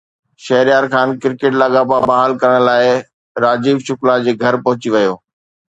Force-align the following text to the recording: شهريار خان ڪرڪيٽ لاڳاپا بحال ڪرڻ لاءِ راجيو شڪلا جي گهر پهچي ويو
شهريار 0.45 0.85
خان 0.93 1.09
ڪرڪيٽ 1.21 1.53
لاڳاپا 1.61 1.97
بحال 2.07 2.31
ڪرڻ 2.41 2.57
لاءِ 2.67 2.85
راجيو 3.45 3.77
شڪلا 3.87 4.15
جي 4.25 4.31
گهر 4.41 4.55
پهچي 4.65 4.89
ويو 4.95 5.15